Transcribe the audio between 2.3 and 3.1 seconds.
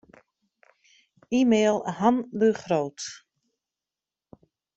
de Groot.